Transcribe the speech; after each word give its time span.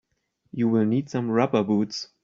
You 0.51 0.67
will 0.67 0.85
need 0.85 1.11
some 1.11 1.29
rubber 1.29 1.63
boots. 1.63 2.07